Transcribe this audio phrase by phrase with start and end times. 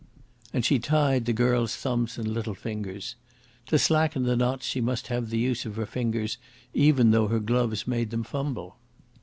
[0.51, 3.13] And she tied the girl's thumbs and little fingers.
[3.67, 6.39] To slacken the knots she must have the use of her fingers,
[6.73, 8.77] even though her gloves made them fumble.